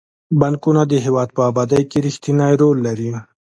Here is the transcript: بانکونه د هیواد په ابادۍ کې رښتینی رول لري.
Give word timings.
بانکونه 0.39 0.81
د 0.87 0.93
هیواد 1.05 1.29
په 1.35 1.41
ابادۍ 1.49 1.83
کې 1.91 1.97
رښتینی 2.05 2.51
رول 2.61 2.77
لري. 2.87 3.09